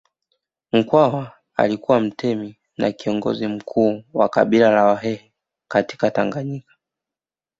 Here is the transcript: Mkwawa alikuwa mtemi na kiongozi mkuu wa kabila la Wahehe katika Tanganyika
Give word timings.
Mkwawa 0.71 1.31
alikuwa 1.55 1.99
mtemi 1.99 2.57
na 2.77 2.91
kiongozi 2.91 3.47
mkuu 3.47 4.03
wa 4.13 4.29
kabila 4.29 4.69
la 4.71 4.85
Wahehe 4.85 5.33
katika 5.67 6.11
Tanganyika 6.11 6.73